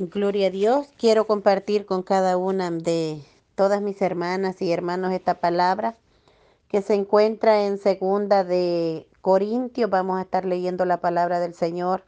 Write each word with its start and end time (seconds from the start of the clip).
Gloria 0.00 0.46
a 0.46 0.50
Dios. 0.50 0.86
Quiero 0.96 1.26
compartir 1.26 1.84
con 1.84 2.04
cada 2.04 2.36
una 2.36 2.70
de 2.70 3.20
todas 3.56 3.82
mis 3.82 4.00
hermanas 4.00 4.62
y 4.62 4.70
hermanos 4.70 5.12
esta 5.12 5.40
palabra 5.40 5.96
que 6.68 6.82
se 6.82 6.94
encuentra 6.94 7.64
en 7.64 7.78
segunda 7.78 8.44
de 8.44 9.08
Corintios. 9.22 9.90
Vamos 9.90 10.20
a 10.20 10.22
estar 10.22 10.44
leyendo 10.44 10.84
la 10.84 11.00
palabra 11.00 11.40
del 11.40 11.52
Señor 11.52 12.04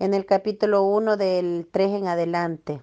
en 0.00 0.14
el 0.14 0.26
capítulo 0.26 0.82
1 0.82 1.16
del 1.16 1.68
3 1.70 1.92
en 1.92 2.08
adelante. 2.08 2.82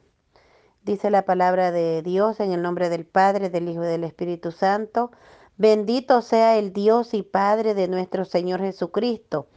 Dice 0.84 1.10
la 1.10 1.26
palabra 1.26 1.74
de 1.74 2.02
Dios 2.02 2.40
en 2.40 2.54
el 2.54 2.62
nombre 2.62 2.88
del 2.88 3.06
Padre, 3.06 3.50
del 3.50 3.68
Hijo 3.68 3.84
y 3.84 3.88
del 3.88 4.06
Espíritu 4.06 4.54
Santo. 4.54 5.12
Bendito 5.58 6.22
sea 6.22 6.58
el 6.58 6.72
Dios 6.72 7.14
y 7.14 7.24
Padre 7.24 7.74
de 7.74 7.90
nuestro 7.90 8.24
Señor 8.24 8.62
Jesucristo 8.62 9.48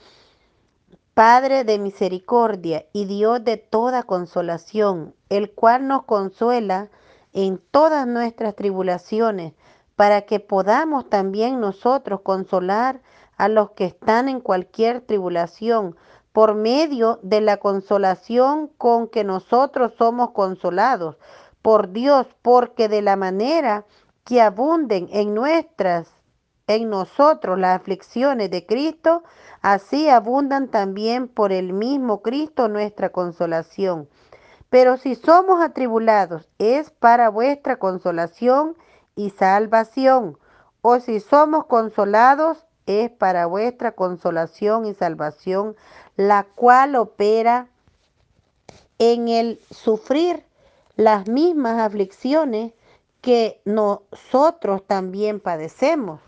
Padre 1.18 1.64
de 1.64 1.80
misericordia 1.80 2.86
y 2.92 3.06
Dios 3.06 3.42
de 3.42 3.56
toda 3.56 4.04
consolación, 4.04 5.16
el 5.30 5.50
cual 5.50 5.88
nos 5.88 6.04
consuela 6.04 6.90
en 7.32 7.60
todas 7.72 8.06
nuestras 8.06 8.54
tribulaciones, 8.54 9.52
para 9.96 10.22
que 10.22 10.38
podamos 10.38 11.10
también 11.10 11.58
nosotros 11.58 12.20
consolar 12.20 13.02
a 13.36 13.48
los 13.48 13.72
que 13.72 13.86
están 13.86 14.28
en 14.28 14.40
cualquier 14.40 15.00
tribulación, 15.00 15.96
por 16.30 16.54
medio 16.54 17.18
de 17.24 17.40
la 17.40 17.56
consolación 17.56 18.68
con 18.78 19.08
que 19.08 19.24
nosotros 19.24 19.94
somos 19.98 20.30
consolados. 20.30 21.16
Por 21.62 21.90
Dios, 21.90 22.28
porque 22.42 22.88
de 22.88 23.02
la 23.02 23.16
manera 23.16 23.86
que 24.22 24.40
abunden 24.40 25.08
en 25.10 25.34
nuestras 25.34 26.17
en 26.68 26.90
nosotros 26.90 27.58
las 27.58 27.80
aflicciones 27.80 28.50
de 28.50 28.64
Cristo, 28.66 29.24
así 29.62 30.08
abundan 30.08 30.68
también 30.68 31.26
por 31.26 31.50
el 31.50 31.72
mismo 31.72 32.22
Cristo 32.22 32.68
nuestra 32.68 33.08
consolación. 33.08 34.08
Pero 34.68 34.98
si 34.98 35.14
somos 35.14 35.62
atribulados, 35.62 36.46
es 36.58 36.90
para 36.90 37.30
vuestra 37.30 37.78
consolación 37.78 38.76
y 39.16 39.30
salvación. 39.30 40.38
O 40.82 41.00
si 41.00 41.20
somos 41.20 41.64
consolados, 41.64 42.66
es 42.86 43.10
para 43.10 43.46
vuestra 43.46 43.92
consolación 43.92 44.84
y 44.84 44.94
salvación, 44.94 45.74
la 46.16 46.44
cual 46.54 46.96
opera 46.96 47.68
en 48.98 49.28
el 49.28 49.58
sufrir 49.70 50.44
las 50.96 51.28
mismas 51.28 51.80
aflicciones 51.80 52.72
que 53.22 53.60
nosotros 53.64 54.86
también 54.86 55.40
padecemos 55.40 56.20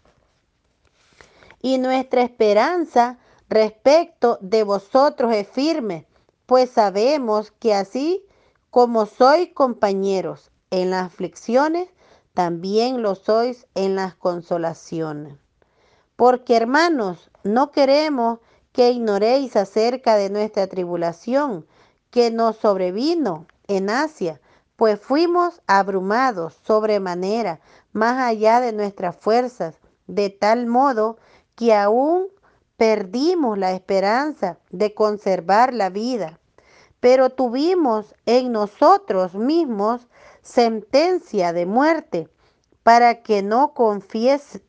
y 1.63 1.79
nuestra 1.79 2.23
esperanza 2.23 3.19
respecto 3.49 4.39
de 4.41 4.63
vosotros 4.63 5.35
es 5.35 5.49
firme, 5.49 6.07
pues 6.47 6.71
sabemos 6.71 7.51
que 7.51 7.75
así 7.75 8.25
como 8.71 9.07
sois 9.07 9.53
compañeros 9.53 10.51
en 10.71 10.91
las 10.91 11.07
aflicciones, 11.07 11.89
también 12.35 13.03
lo 13.03 13.15
sois 13.15 13.67
en 13.75 13.97
las 13.97 14.15
consolaciones. 14.15 15.37
Porque 16.17 16.57
hermanos, 16.57 17.31
no 17.43 17.73
queremos 17.73 18.39
que 18.73 18.91
ignoréis 18.91 19.57
acerca 19.57 20.17
de 20.17 20.31
nuestra 20.31 20.69
tribulación 20.69 21.67
que 22.11 22.31
nos 22.31 22.57
sobrevino 22.57 23.47
en 23.67 23.91
Asia, 23.91 24.41
pues 24.77 25.01
fuimos 25.01 25.61
abrumados 25.67 26.59
sobremanera, 26.65 27.61
más 27.93 28.19
allá 28.19 28.61
de 28.61 28.73
nuestras 28.73 29.17
fuerzas, 29.17 29.77
de 30.07 30.31
tal 30.31 30.67
modo 30.67 31.19
que 31.61 31.75
aún 31.75 32.29
perdimos 32.79 33.59
la 33.59 33.73
esperanza 33.73 34.59
de 34.71 34.95
conservar 34.95 35.75
la 35.75 35.91
vida, 35.91 36.41
pero 37.01 37.29
tuvimos 37.29 38.15
en 38.25 38.51
nosotros 38.51 39.35
mismos 39.35 40.09
sentencia 40.41 41.53
de 41.53 41.67
muerte 41.67 42.31
para 42.83 43.23
que 43.23 43.43
no 43.43 43.75
confies, 43.75 44.63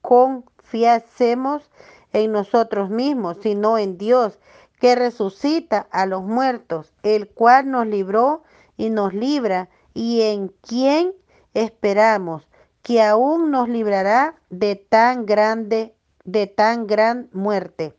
confiásemos 0.00 1.70
en 2.12 2.32
nosotros 2.32 2.90
mismos, 2.90 3.36
sino 3.40 3.78
en 3.78 3.96
Dios, 3.96 4.40
que 4.80 4.96
resucita 4.96 5.86
a 5.92 6.04
los 6.04 6.24
muertos, 6.24 6.92
el 7.04 7.28
cual 7.28 7.70
nos 7.70 7.86
libró 7.86 8.42
y 8.76 8.90
nos 8.90 9.14
libra, 9.14 9.68
y 9.94 10.22
en 10.22 10.48
quien 10.48 11.14
esperamos 11.54 12.49
que 12.82 13.02
aún 13.02 13.50
nos 13.50 13.68
librará 13.68 14.34
de 14.48 14.76
tan 14.76 15.26
grande, 15.26 15.94
de 16.24 16.46
tan 16.46 16.86
gran 16.86 17.28
muerte. 17.32 17.94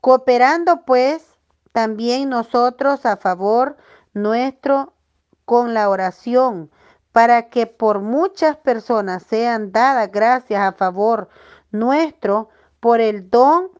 Cooperando 0.00 0.84
pues 0.84 1.24
también 1.72 2.28
nosotros 2.28 3.06
a 3.06 3.16
favor 3.16 3.76
nuestro 4.12 4.94
con 5.44 5.74
la 5.74 5.88
oración, 5.88 6.70
para 7.12 7.48
que 7.48 7.66
por 7.66 8.00
muchas 8.00 8.56
personas 8.56 9.24
sean 9.24 9.72
dadas 9.72 10.10
gracias 10.12 10.62
a 10.62 10.72
favor 10.72 11.28
nuestro 11.72 12.48
por 12.78 13.00
el 13.00 13.30
don 13.30 13.70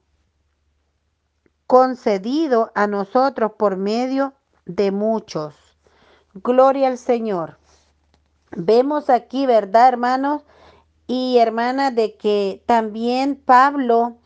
concedido 1.66 2.72
a 2.74 2.88
nosotros 2.88 3.52
por 3.56 3.76
medio 3.76 4.34
de 4.66 4.90
muchos. 4.90 5.54
Gloria 6.34 6.88
al 6.88 6.98
Señor. 6.98 7.59
Vemos 8.56 9.10
aquí, 9.10 9.46
¿verdad, 9.46 9.88
hermanos 9.88 10.42
y 11.06 11.38
hermanas, 11.38 11.94
de 11.94 12.16
que 12.16 12.62
también 12.66 13.36
Pablo, 13.36 14.16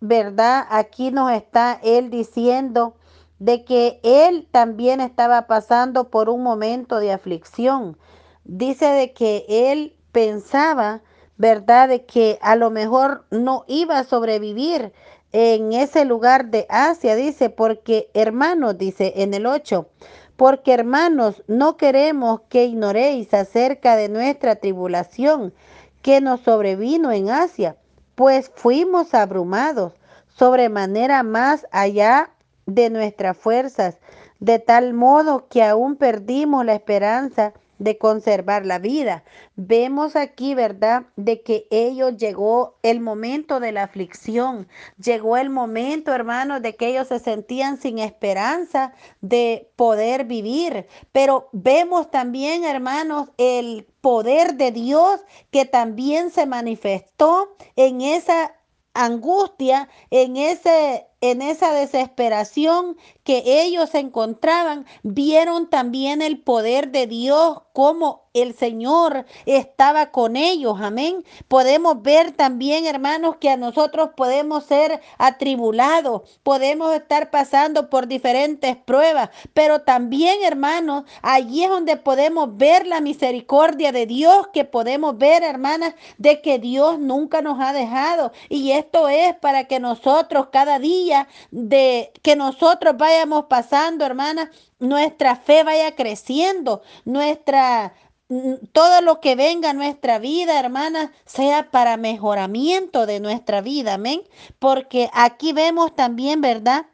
¿verdad? 0.00 0.66
Aquí 0.70 1.10
nos 1.10 1.30
está 1.32 1.78
él 1.82 2.10
diciendo 2.10 2.96
de 3.38 3.64
que 3.64 4.00
él 4.02 4.48
también 4.50 5.02
estaba 5.02 5.46
pasando 5.46 6.10
por 6.10 6.30
un 6.30 6.42
momento 6.42 7.00
de 7.00 7.12
aflicción. 7.12 7.98
Dice 8.44 8.86
de 8.86 9.12
que 9.12 9.44
él 9.48 9.94
pensaba, 10.10 11.02
¿verdad? 11.36 11.88
De 11.88 12.06
que 12.06 12.38
a 12.40 12.56
lo 12.56 12.70
mejor 12.70 13.26
no 13.30 13.64
iba 13.66 13.98
a 13.98 14.04
sobrevivir 14.04 14.94
en 15.32 15.74
ese 15.74 16.06
lugar 16.06 16.46
de 16.46 16.66
Asia, 16.70 17.14
dice, 17.14 17.50
porque 17.50 18.10
hermanos, 18.14 18.78
dice 18.78 19.12
en 19.16 19.34
el 19.34 19.44
8, 19.44 19.86
porque 20.36 20.74
hermanos, 20.74 21.42
no 21.46 21.76
queremos 21.76 22.42
que 22.48 22.64
ignoréis 22.64 23.32
acerca 23.32 23.96
de 23.96 24.08
nuestra 24.08 24.56
tribulación 24.56 25.54
que 26.02 26.20
nos 26.20 26.40
sobrevino 26.40 27.10
en 27.10 27.30
Asia, 27.30 27.76
pues 28.14 28.50
fuimos 28.54 29.14
abrumados 29.14 29.94
sobremanera 30.28 31.22
más 31.22 31.66
allá 31.70 32.30
de 32.66 32.90
nuestras 32.90 33.36
fuerzas, 33.36 33.98
de 34.38 34.58
tal 34.58 34.92
modo 34.92 35.48
que 35.48 35.62
aún 35.62 35.96
perdimos 35.96 36.64
la 36.64 36.74
esperanza 36.74 37.54
de 37.78 37.98
conservar 37.98 38.64
la 38.64 38.78
vida. 38.78 39.24
Vemos 39.56 40.16
aquí, 40.16 40.54
¿verdad?, 40.54 41.04
de 41.16 41.42
que 41.42 41.66
ellos 41.70 42.16
llegó 42.16 42.76
el 42.82 43.00
momento 43.00 43.60
de 43.60 43.72
la 43.72 43.84
aflicción, 43.84 44.68
llegó 45.02 45.36
el 45.36 45.50
momento, 45.50 46.12
hermanos, 46.12 46.62
de 46.62 46.76
que 46.76 46.88
ellos 46.88 47.08
se 47.08 47.18
sentían 47.18 47.80
sin 47.80 47.98
esperanza 47.98 48.92
de 49.20 49.70
poder 49.76 50.24
vivir. 50.24 50.86
Pero 51.12 51.48
vemos 51.52 52.10
también, 52.10 52.64
hermanos, 52.64 53.30
el 53.38 53.86
poder 54.00 54.54
de 54.54 54.72
Dios 54.72 55.20
que 55.50 55.64
también 55.64 56.30
se 56.30 56.46
manifestó 56.46 57.56
en 57.76 58.00
esa 58.00 58.54
angustia, 58.94 59.88
en 60.10 60.36
ese 60.36 61.06
en 61.20 61.42
esa 61.42 61.72
desesperación 61.72 62.96
que 63.24 63.42
ellos 63.62 63.94
encontraban, 63.94 64.86
vieron 65.02 65.68
también 65.68 66.22
el 66.22 66.40
poder 66.40 66.90
de 66.90 67.06
Dios, 67.06 67.62
como 67.72 68.26
el 68.32 68.54
Señor 68.54 69.26
estaba 69.46 70.10
con 70.10 70.36
ellos. 70.36 70.78
Amén. 70.80 71.24
Podemos 71.48 72.02
ver 72.02 72.32
también, 72.32 72.86
hermanos, 72.86 73.36
que 73.38 73.50
a 73.50 73.56
nosotros 73.56 74.10
podemos 74.16 74.64
ser 74.64 75.00
atribulados, 75.18 76.38
podemos 76.42 76.94
estar 76.94 77.30
pasando 77.30 77.90
por 77.90 78.06
diferentes 78.06 78.76
pruebas, 78.76 79.30
pero 79.54 79.80
también, 79.82 80.42
hermanos, 80.42 81.04
allí 81.22 81.64
es 81.64 81.70
donde 81.70 81.96
podemos 81.96 82.56
ver 82.56 82.86
la 82.86 83.00
misericordia 83.00 83.90
de 83.90 84.06
Dios, 84.06 84.48
que 84.52 84.64
podemos 84.64 85.16
ver, 85.18 85.42
hermanas, 85.42 85.94
de 86.18 86.40
que 86.42 86.58
Dios 86.58 86.98
nunca 86.98 87.42
nos 87.42 87.58
ha 87.60 87.72
dejado. 87.72 88.32
Y 88.48 88.72
esto 88.72 89.08
es 89.08 89.34
para 89.36 89.64
que 89.64 89.80
nosotros 89.80 90.48
cada 90.52 90.78
día 90.78 91.05
de 91.50 92.12
que 92.22 92.36
nosotros 92.36 92.96
vayamos 92.96 93.46
pasando, 93.46 94.04
hermana, 94.04 94.50
nuestra 94.78 95.36
fe 95.36 95.62
vaya 95.64 95.94
creciendo, 95.94 96.82
nuestra 97.04 97.94
mm, 98.28 98.54
todo 98.72 99.00
lo 99.00 99.20
que 99.20 99.36
venga 99.36 99.70
a 99.70 99.74
nuestra 99.74 100.18
vida, 100.18 100.58
hermana, 100.58 101.12
sea 101.24 101.70
para 101.70 101.96
mejoramiento 101.96 103.06
de 103.06 103.20
nuestra 103.20 103.60
vida, 103.60 103.94
amén. 103.94 104.22
Porque 104.58 105.10
aquí 105.12 105.52
vemos 105.52 105.94
también, 105.94 106.40
¿verdad? 106.40 106.86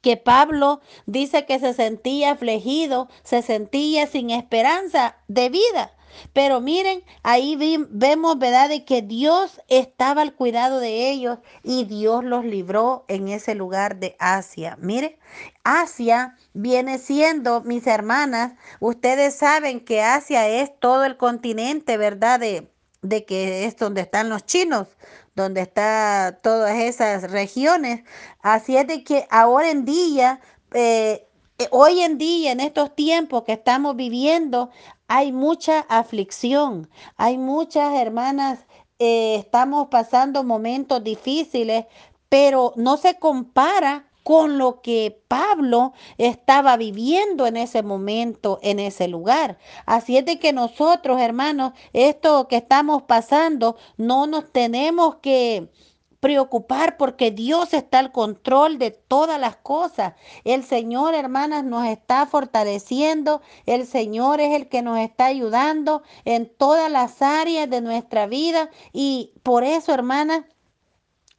Que 0.00 0.16
Pablo 0.16 0.80
dice 1.06 1.46
que 1.46 1.58
se 1.60 1.74
sentía 1.74 2.32
afligido, 2.32 3.08
se 3.22 3.42
sentía 3.42 4.06
sin 4.06 4.30
esperanza 4.30 5.16
de 5.28 5.48
vida. 5.48 5.92
Pero 6.32 6.60
miren, 6.60 7.02
ahí 7.22 7.56
vemos, 7.90 8.38
¿verdad?, 8.38 8.68
de 8.68 8.84
que 8.84 9.02
Dios 9.02 9.60
estaba 9.68 10.22
al 10.22 10.34
cuidado 10.34 10.80
de 10.80 11.10
ellos 11.10 11.38
y 11.62 11.84
Dios 11.84 12.24
los 12.24 12.44
libró 12.44 13.04
en 13.08 13.28
ese 13.28 13.54
lugar 13.54 13.98
de 13.98 14.16
Asia. 14.18 14.76
Miren, 14.80 15.16
Asia 15.64 16.36
viene 16.52 16.98
siendo, 16.98 17.62
mis 17.62 17.86
hermanas, 17.86 18.54
ustedes 18.80 19.34
saben 19.34 19.80
que 19.80 20.02
Asia 20.02 20.48
es 20.48 20.78
todo 20.80 21.04
el 21.04 21.16
continente, 21.16 21.96
¿verdad?, 21.96 22.40
de, 22.40 22.70
de 23.02 23.24
que 23.24 23.64
es 23.64 23.76
donde 23.76 24.02
están 24.02 24.28
los 24.28 24.44
chinos 24.46 24.88
donde 25.34 25.62
está 25.62 26.40
todas 26.42 26.76
esas 26.76 27.30
regiones. 27.30 28.04
Así 28.42 28.76
es 28.76 28.86
de 28.86 29.02
que 29.02 29.26
ahora 29.30 29.70
en 29.70 29.86
día 29.86 30.40
eh, 30.74 31.26
eh, 31.58 31.68
hoy 31.70 32.00
en 32.00 32.18
día, 32.18 32.52
en 32.52 32.60
estos 32.60 32.94
tiempos 32.94 33.44
que 33.44 33.52
estamos 33.52 33.94
viviendo, 33.96 34.70
hay 35.14 35.30
mucha 35.30 35.80
aflicción, 35.90 36.88
hay 37.18 37.36
muchas 37.36 37.94
hermanas, 37.96 38.60
eh, 38.98 39.34
estamos 39.34 39.88
pasando 39.88 40.42
momentos 40.42 41.04
difíciles, 41.04 41.84
pero 42.30 42.72
no 42.76 42.96
se 42.96 43.18
compara 43.18 44.08
con 44.22 44.56
lo 44.56 44.80
que 44.80 45.22
Pablo 45.28 45.92
estaba 46.16 46.78
viviendo 46.78 47.46
en 47.46 47.58
ese 47.58 47.82
momento, 47.82 48.58
en 48.62 48.78
ese 48.78 49.06
lugar. 49.06 49.58
Así 49.84 50.16
es 50.16 50.24
de 50.24 50.38
que 50.38 50.54
nosotros, 50.54 51.20
hermanos, 51.20 51.74
esto 51.92 52.48
que 52.48 52.56
estamos 52.56 53.02
pasando, 53.02 53.76
no 53.98 54.26
nos 54.26 54.50
tenemos 54.50 55.16
que 55.16 55.68
preocupar 56.22 56.98
porque 56.98 57.32
Dios 57.32 57.74
está 57.74 57.98
al 57.98 58.12
control 58.12 58.78
de 58.78 58.92
todas 58.92 59.40
las 59.40 59.56
cosas. 59.56 60.14
El 60.44 60.62
Señor, 60.62 61.16
hermanas, 61.16 61.64
nos 61.64 61.84
está 61.88 62.26
fortaleciendo. 62.26 63.42
El 63.66 63.88
Señor 63.88 64.40
es 64.40 64.54
el 64.54 64.68
que 64.68 64.82
nos 64.82 65.00
está 65.00 65.26
ayudando 65.26 66.04
en 66.24 66.48
todas 66.48 66.88
las 66.92 67.22
áreas 67.22 67.68
de 67.68 67.80
nuestra 67.80 68.28
vida. 68.28 68.70
Y 68.92 69.32
por 69.42 69.64
eso, 69.64 69.92
hermanas, 69.92 70.42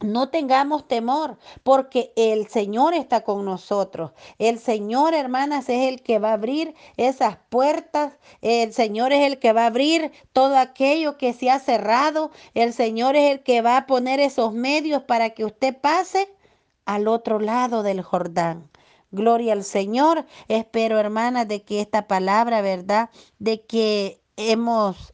no 0.04 0.30
tengamos 0.30 0.88
temor, 0.88 1.38
porque 1.64 2.12
el 2.16 2.48
Señor 2.48 2.94
está 2.94 3.24
con 3.24 3.46
nosotros. 3.46 4.12
El 4.38 4.60
Señor, 4.60 5.14
hermanas, 5.14 5.70
es 5.70 5.88
el 5.88 6.04
que 6.04 6.20
va 6.20 6.32
a 6.32 6.34
abrir 6.34 6.76
esas 6.98 7.38
puertas. 7.50 8.14
El 8.42 8.74
Señor 8.74 9.14
es 9.14 9.26
el 9.26 9.40
que 9.40 9.54
va 9.54 9.64
a 9.64 9.68
abrir 9.68 10.12
todo 10.34 10.58
aquello 10.58 11.18
que 11.18 11.34
se 11.34 11.50
ha 11.50 11.60
cerrado. 11.60 12.32
El 12.54 12.74
Señor 12.74 13.16
es 13.16 13.32
el 13.32 13.44
que 13.44 13.62
va 13.62 13.78
a 13.78 13.88
poner 13.88 14.20
esos 14.20 14.54
medios 14.54 15.04
para 15.04 15.32
que 15.32 15.46
usted 15.46 15.76
pase 15.80 16.28
al 16.86 17.08
otro 17.08 17.40
lado 17.40 17.82
del 17.82 18.02
Jordán. 18.02 18.70
Gloria 19.12 19.54
al 19.54 19.64
Señor. 19.64 20.26
Espero, 20.48 21.00
hermanas, 21.00 21.48
de 21.48 21.64
que 21.64 21.80
esta 21.80 22.08
palabra, 22.08 22.62
¿verdad? 22.62 23.10
De 23.40 23.62
que 23.66 24.22
hemos 24.36 25.13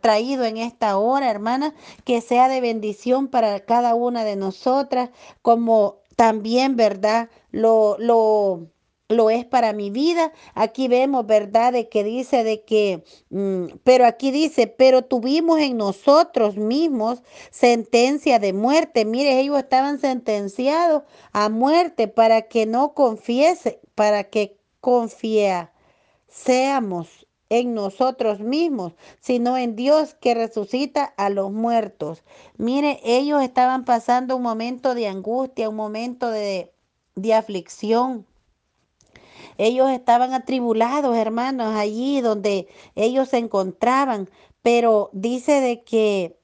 traído 0.00 0.44
en 0.44 0.56
esta 0.56 0.98
hora, 0.98 1.30
hermana, 1.30 1.74
que 2.04 2.20
sea 2.20 2.48
de 2.48 2.60
bendición 2.60 3.28
para 3.28 3.60
cada 3.60 3.94
una 3.94 4.24
de 4.24 4.36
nosotras, 4.36 5.10
como 5.42 5.98
también, 6.16 6.76
¿verdad? 6.76 7.28
Lo, 7.50 7.96
lo, 7.98 8.68
lo 9.08 9.30
es 9.30 9.44
para 9.44 9.72
mi 9.72 9.90
vida. 9.90 10.32
Aquí 10.54 10.88
vemos, 10.88 11.26
¿verdad? 11.26 11.72
De 11.72 11.88
que 11.88 12.04
dice 12.04 12.44
de 12.44 12.64
que, 12.64 13.04
mm, 13.30 13.78
pero 13.84 14.06
aquí 14.06 14.30
dice, 14.30 14.66
pero 14.66 15.02
tuvimos 15.02 15.58
en 15.60 15.76
nosotros 15.76 16.56
mismos 16.56 17.22
sentencia 17.50 18.38
de 18.38 18.52
muerte. 18.52 19.04
Mire, 19.04 19.40
ellos 19.40 19.58
estaban 19.58 19.98
sentenciados 20.00 21.02
a 21.32 21.48
muerte 21.48 22.08
para 22.08 22.42
que 22.42 22.66
no 22.66 22.94
confiese, 22.94 23.80
para 23.94 24.24
que 24.24 24.56
confía, 24.80 25.72
seamos 26.28 27.23
en 27.50 27.74
nosotros 27.74 28.40
mismos, 28.40 28.94
sino 29.20 29.56
en 29.56 29.76
Dios 29.76 30.14
que 30.14 30.34
resucita 30.34 31.04
a 31.04 31.30
los 31.30 31.52
muertos. 31.52 32.22
Mire, 32.56 33.00
ellos 33.04 33.42
estaban 33.42 33.84
pasando 33.84 34.36
un 34.36 34.42
momento 34.42 34.94
de 34.94 35.08
angustia, 35.08 35.68
un 35.68 35.76
momento 35.76 36.30
de, 36.30 36.72
de 37.14 37.34
aflicción. 37.34 38.26
Ellos 39.56 39.90
estaban 39.90 40.32
atribulados, 40.32 41.16
hermanos, 41.16 41.76
allí 41.76 42.20
donde 42.20 42.66
ellos 42.96 43.28
se 43.28 43.38
encontraban, 43.38 44.28
pero 44.62 45.10
dice 45.12 45.60
de 45.60 45.84
que, 45.84 46.36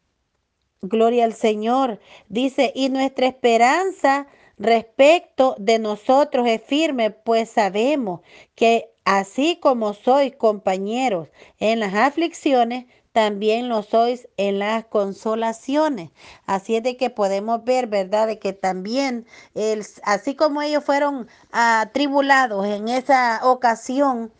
gloria 0.82 1.24
al 1.24 1.34
Señor, 1.34 1.98
dice, 2.28 2.72
y 2.74 2.88
nuestra 2.88 3.26
esperanza 3.26 4.28
respecto 4.60 5.56
de 5.58 5.78
nosotros 5.78 6.46
es 6.46 6.62
firme, 6.62 7.10
pues 7.10 7.50
sabemos 7.50 8.20
que 8.54 8.90
así 9.04 9.58
como 9.60 9.94
sois 9.94 10.36
compañeros 10.36 11.28
en 11.58 11.80
las 11.80 11.94
aflicciones, 11.94 12.84
también 13.12 13.68
lo 13.68 13.82
sois 13.82 14.28
en 14.36 14.58
las 14.60 14.84
consolaciones. 14.84 16.10
Así 16.46 16.76
es 16.76 16.82
de 16.82 16.96
que 16.96 17.10
podemos 17.10 17.64
ver, 17.64 17.86
¿verdad? 17.88 18.28
De 18.28 18.38
que 18.38 18.52
también, 18.52 19.26
el, 19.54 19.84
así 20.04 20.36
como 20.36 20.62
ellos 20.62 20.84
fueron 20.84 21.26
atribulados 21.50 22.66
en 22.66 22.88
esa 22.88 23.40
ocasión, 23.42 24.30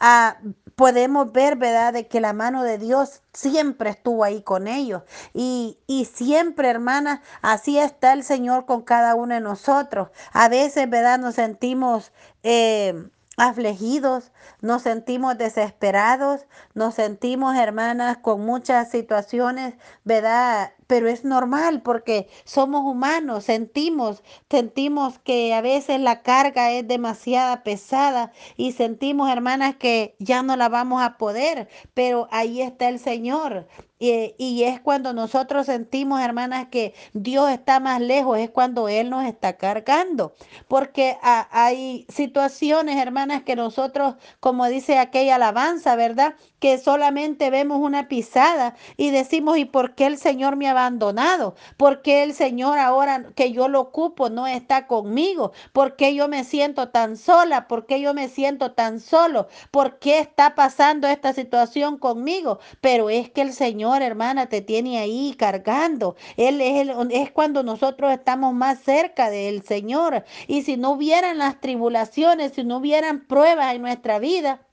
a, 0.00 0.38
podemos 0.76 1.32
ver, 1.32 1.56
¿verdad?, 1.56 1.92
de 1.92 2.08
que 2.08 2.20
la 2.20 2.32
mano 2.32 2.62
de 2.64 2.78
Dios 2.78 3.22
siempre 3.32 3.90
estuvo 3.90 4.24
ahí 4.24 4.42
con 4.42 4.66
ellos. 4.66 5.02
Y, 5.34 5.78
y 5.86 6.06
siempre, 6.06 6.68
hermanas, 6.70 7.20
así 7.42 7.78
está 7.78 8.12
el 8.14 8.24
Señor 8.24 8.66
con 8.66 8.82
cada 8.82 9.14
uno 9.14 9.34
de 9.34 9.40
nosotros. 9.40 10.08
A 10.32 10.48
veces, 10.48 10.88
¿verdad?, 10.90 11.18
nos 11.18 11.34
sentimos... 11.36 12.12
Eh, 12.42 13.10
afligidos, 13.36 14.32
nos 14.60 14.82
sentimos 14.82 15.38
desesperados, 15.38 16.46
nos 16.74 16.94
sentimos, 16.94 17.56
hermanas, 17.56 18.18
con 18.18 18.44
muchas 18.44 18.90
situaciones, 18.90 19.74
¿verdad? 20.04 20.72
Pero 20.90 21.06
es 21.06 21.24
normal 21.24 21.82
porque 21.82 22.26
somos 22.42 22.82
humanos, 22.82 23.44
sentimos, 23.44 24.24
sentimos 24.50 25.20
que 25.20 25.54
a 25.54 25.60
veces 25.60 26.00
la 26.00 26.22
carga 26.22 26.72
es 26.72 26.88
demasiada 26.88 27.62
pesada 27.62 28.32
y 28.56 28.72
sentimos, 28.72 29.30
hermanas, 29.30 29.76
que 29.76 30.16
ya 30.18 30.42
no 30.42 30.56
la 30.56 30.68
vamos 30.68 31.00
a 31.00 31.16
poder, 31.16 31.68
pero 31.94 32.26
ahí 32.32 32.60
está 32.60 32.88
el 32.88 32.98
Señor 32.98 33.68
y, 34.02 34.64
es 34.64 34.80
cuando 34.80 35.12
nosotros 35.12 35.66
sentimos, 35.66 36.22
hermanas, 36.22 36.68
que 36.70 36.94
Dios 37.12 37.50
está 37.50 37.80
más 37.80 38.00
lejos, 38.00 38.38
es 38.38 38.48
cuando 38.48 38.88
Él 38.88 39.10
nos 39.10 39.26
está 39.26 39.58
cargando. 39.58 40.32
Porque 40.68 41.18
hay 41.22 42.06
situaciones, 42.08 42.96
hermanas, 42.96 43.42
que 43.42 43.56
nosotros, 43.56 44.14
como 44.40 44.66
dice 44.68 44.98
aquella 44.98 45.34
alabanza, 45.34 45.96
¿verdad? 45.96 46.34
Que 46.60 46.78
solamente 46.78 47.50
vemos 47.50 47.78
una 47.78 48.08
pisada 48.08 48.74
y 48.96 49.10
decimos, 49.10 49.58
¿y 49.58 49.66
por 49.66 49.94
qué 49.94 50.06
el 50.06 50.16
Señor 50.16 50.56
me 50.56 50.66
ha 50.66 50.72
abandonado? 50.80 51.54
¿Por 51.76 52.02
qué 52.02 52.22
el 52.22 52.34
Señor 52.34 52.78
ahora 52.78 53.26
que 53.34 53.52
yo 53.52 53.68
lo 53.68 53.80
ocupo 53.80 54.30
no 54.30 54.46
está 54.46 54.86
conmigo? 54.86 55.52
¿Por 55.72 55.96
qué 55.96 56.14
yo 56.14 56.28
me 56.28 56.44
siento 56.44 56.88
tan 56.88 57.16
sola? 57.16 57.68
¿Por 57.68 57.86
qué 57.86 58.00
yo 58.00 58.14
me 58.14 58.28
siento 58.28 58.72
tan 58.72 59.00
solo? 59.00 59.48
¿Por 59.70 59.98
qué 59.98 60.18
está 60.18 60.54
pasando 60.54 61.06
esta 61.08 61.32
situación 61.32 61.98
conmigo? 61.98 62.58
Pero 62.80 63.10
es 63.10 63.30
que 63.30 63.42
el 63.42 63.52
Señor 63.52 64.02
hermana, 64.02 64.46
te 64.46 64.60
tiene 64.62 64.98
ahí 64.98 65.34
cargando. 65.38 66.16
Él 66.36 66.60
es, 66.60 66.88
es 67.10 67.30
cuando 67.32 67.62
nosotros 67.62 68.12
estamos 68.12 68.54
más 68.54 68.80
cerca 68.80 69.30
del 69.30 69.62
Señor. 69.62 70.24
Y 70.46 70.62
si 70.62 70.76
no 70.76 70.92
hubieran 70.92 71.38
las 71.38 71.60
tribulaciones, 71.60 72.52
si 72.52 72.64
no 72.64 72.78
hubieran 72.78 73.26
pruebas 73.26 73.74
en 73.74 73.82
nuestra 73.82 74.18
vida, 74.18 74.66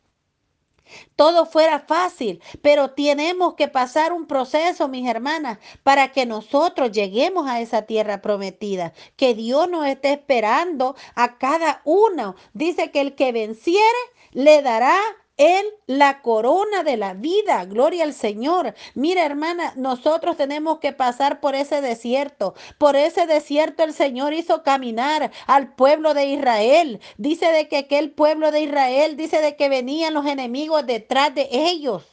todo 1.16 1.46
fuera 1.46 1.80
fácil, 1.80 2.42
pero 2.62 2.92
tenemos 2.92 3.56
que 3.56 3.68
pasar 3.68 4.14
un 4.14 4.28
proceso, 4.28 4.88
mis 4.88 5.08
hermanas, 5.08 5.60
para 5.84 6.12
que 6.12 6.26
nosotros 6.26 6.92
lleguemos 6.92 7.48
a 7.48 7.62
esa 7.62 7.84
tierra 7.84 8.22
prometida, 8.22 8.94
que 9.16 9.34
Dios 9.34 9.70
nos 9.70 9.86
esté 9.86 10.14
esperando 10.14 10.96
a 11.16 11.38
cada 11.38 11.82
uno. 11.86 12.36
Dice 12.54 12.92
que 12.92 13.02
el 13.02 13.16
que 13.16 13.32
venciere 13.32 13.98
le 14.32 14.62
dará 14.62 15.00
él 15.38 15.66
la 15.86 16.22
corona 16.22 16.84
de 16.84 16.98
la 16.98 17.14
vida. 17.14 17.64
Gloria 17.66 18.04
al 18.04 18.14
Señor. 18.14 18.74
Mira, 18.96 19.26
hermana, 19.26 19.74
nosotros 19.76 20.36
tenemos 20.36 20.80
que 20.80 20.92
pasar 20.92 21.40
por 21.40 21.56
ese 21.56 21.82
desierto. 21.82 22.56
Por 22.78 22.96
ese 22.96 23.28
desierto 23.28 23.84
el 23.84 23.94
Señor 23.94 24.34
hizo 24.34 24.64
caminar 24.64 25.32
al 25.46 25.74
pueblo 25.76 26.14
de 26.14 26.26
Israel. 26.26 27.00
Dice 27.18 27.48
de 27.52 27.68
que 27.68 27.78
aquel 27.78 28.12
pueblo 28.12 28.52
de 28.52 28.62
Israel, 28.62 29.16
dice 29.16 29.42
de 29.42 29.56
que 29.56 29.70
venían 29.70 30.14
los 30.14 30.26
enemigos 30.26 30.86
detrás 30.86 31.34
de 31.36 31.48
ellos. 31.52 32.04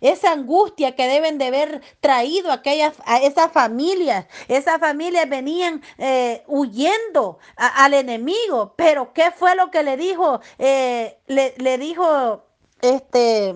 Esa 0.00 0.32
angustia 0.32 0.94
que 0.96 1.06
deben 1.06 1.38
de 1.38 1.46
haber 1.46 1.82
traído 2.00 2.52
aquellas, 2.52 2.94
a 3.04 3.18
esas 3.18 3.52
familias. 3.52 4.26
Esas 4.48 4.80
familias 4.80 5.28
venían 5.28 5.82
eh, 5.98 6.42
huyendo 6.46 7.38
al 7.56 7.94
enemigo. 7.94 8.74
Pero 8.76 9.12
¿qué 9.12 9.30
fue 9.30 9.54
lo 9.54 9.70
que 9.70 9.82
le 9.82 9.96
dijo? 9.96 10.40
Eh, 10.58 11.18
le, 11.26 11.54
le 11.58 11.78
dijo 11.78 12.44
este 12.84 13.54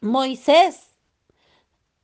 Moisés, 0.00 0.90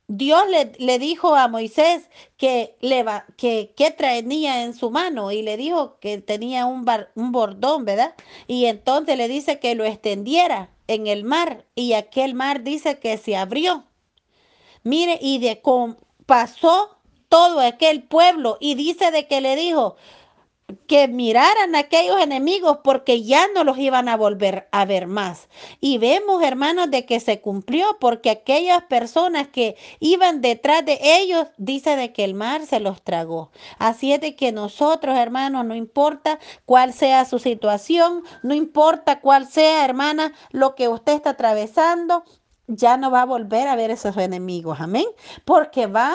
Dios 0.07 0.43
le, 0.49 0.73
le, 0.77 0.99
dijo 0.99 1.35
a 1.35 1.47
Moisés 1.47 2.09
que, 2.35 2.75
le 2.81 3.03
va, 3.03 3.25
que, 3.37 3.73
que 3.77 3.91
traía 3.91 4.63
en 4.63 4.73
su 4.73 4.91
mano 4.91 5.31
y 5.31 5.41
le 5.41 5.55
dijo 5.55 5.97
que 5.99 6.17
tenía 6.17 6.65
un, 6.65 6.85
un 7.15 7.31
bordón, 7.31 7.85
¿verdad? 7.85 8.15
Y 8.47 8.65
entonces 8.65 9.17
le 9.17 9.29
dice 9.29 9.59
que 9.59 9.75
lo 9.75 9.85
extendiera 9.85 10.69
en 10.87 11.07
el 11.07 11.23
mar 11.23 11.65
y 11.75 11.93
aquel 11.93 12.33
mar 12.33 12.63
dice 12.63 12.99
que 12.99 13.17
se 13.17 13.37
abrió. 13.37 13.85
Mire, 14.83 15.17
y 15.21 15.37
de 15.39 15.61
con, 15.61 15.97
pasó 16.25 16.97
todo 17.29 17.61
aquel 17.61 18.03
pueblo 18.03 18.57
y 18.59 18.75
dice 18.75 19.11
de 19.11 19.27
que 19.27 19.39
le 19.39 19.55
dijo, 19.55 19.95
que 20.87 21.07
miraran 21.07 21.75
aquellos 21.75 22.19
enemigos 22.21 22.79
porque 22.83 23.23
ya 23.23 23.47
no 23.53 23.63
los 23.63 23.77
iban 23.77 24.09
a 24.09 24.17
volver 24.17 24.67
a 24.71 24.85
ver 24.85 25.07
más. 25.07 25.47
Y 25.79 25.97
vemos, 25.97 26.43
hermanos, 26.43 26.91
de 26.91 27.05
que 27.05 27.19
se 27.19 27.41
cumplió 27.41 27.97
porque 27.99 28.29
aquellas 28.29 28.83
personas 28.83 29.47
que 29.47 29.75
iban 29.99 30.41
detrás 30.41 30.85
de 30.85 30.99
ellos, 31.01 31.47
dice 31.57 31.95
de 31.95 32.13
que 32.13 32.23
el 32.23 32.33
mar 32.33 32.65
se 32.65 32.79
los 32.79 33.01
tragó. 33.01 33.51
Así 33.77 34.13
es 34.13 34.21
de 34.21 34.35
que 34.35 34.51
nosotros, 34.51 35.17
hermanos, 35.17 35.65
no 35.65 35.75
importa 35.75 36.39
cuál 36.65 36.93
sea 36.93 37.25
su 37.25 37.39
situación, 37.39 38.23
no 38.43 38.53
importa 38.53 39.19
cuál 39.19 39.47
sea, 39.47 39.85
hermana, 39.85 40.33
lo 40.51 40.75
que 40.75 40.87
usted 40.87 41.13
está 41.13 41.31
atravesando, 41.31 42.23
ya 42.67 42.97
no 42.97 43.11
va 43.11 43.23
a 43.23 43.25
volver 43.25 43.67
a 43.67 43.75
ver 43.75 43.91
esos 43.91 44.15
enemigos, 44.17 44.79
amén, 44.79 45.05
porque 45.45 45.87
va 45.87 46.13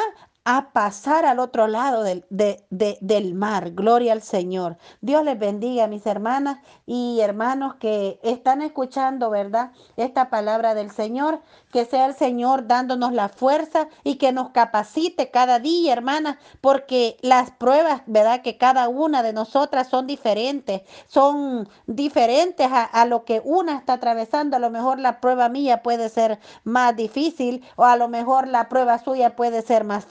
a 0.49 0.71
pasar 0.73 1.27
al 1.27 1.41
otro 1.41 1.67
lado 1.67 2.05
del, 2.05 2.25
del, 2.31 3.35
mar. 3.35 3.73
Gloria 3.73 4.13
al 4.13 4.23
Señor. 4.23 4.79
Dios 5.01 5.25
les 5.25 5.37
bendiga, 5.37 5.89
mis 5.89 6.07
hermanas 6.07 6.61
y 6.87 7.19
hermanos 7.21 7.75
que 7.81 8.21
están 8.23 8.63
escuchando, 8.63 9.29
¿verdad? 9.29 9.73
Esta 9.97 10.31
palabra 10.31 10.75
del 10.75 10.93
Señor. 10.93 11.41
Que 11.73 11.85
sea 11.85 12.07
el 12.07 12.15
Señor 12.15 12.69
dándonos 12.69 13.13
la 13.13 13.29
fuerza 13.29 13.89
y 14.05 14.17
que 14.17 14.31
nos 14.31 14.51
capacite 14.51 15.33
cada 15.33 15.59
día, 15.59 15.93
hermanas, 15.93 16.37
porque 16.61 17.17
las 17.23 17.51
pruebas, 17.51 18.03
¿verdad? 18.07 18.43
Que 18.43 18.57
cada 18.57 18.89
una 18.89 19.25
de 19.25 19.33
nosotras 19.33 19.89
son 19.89 20.07
diferentes, 20.07 20.83
son 21.09 21.69
diferentes 21.89 22.69
a, 22.71 23.05
lo 23.07 23.25
que 23.25 23.43
una 23.45 23.77
está 23.77 23.95
atravesando. 23.95 24.57
A 24.57 24.61
lo 24.61 24.71
mejor 24.71 25.01
la 25.01 25.21
prueba 25.21 25.49
mía 25.49 25.83
puede 25.83 26.09
ser 26.09 26.39
más 26.63 26.95
difícil 26.95 27.65
o 27.75 27.85
a 27.85 27.97
lo 27.97 28.09
mejor 28.09 28.47
la 28.47 28.69
prueba 28.69 29.01
suya 29.01 29.35
puede 29.35 29.63
ser 29.63 29.83
más 29.83 30.07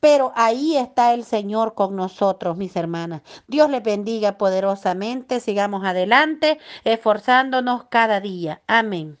pero 0.00 0.32
ahí 0.34 0.76
está 0.76 1.14
el 1.14 1.24
Señor 1.24 1.74
con 1.74 1.96
nosotros, 1.96 2.56
mis 2.56 2.76
hermanas. 2.76 3.22
Dios 3.46 3.70
les 3.70 3.82
bendiga 3.82 4.38
poderosamente. 4.38 5.40
Sigamos 5.40 5.84
adelante, 5.84 6.58
esforzándonos 6.84 7.84
cada 7.84 8.20
día. 8.20 8.62
Amén. 8.66 9.18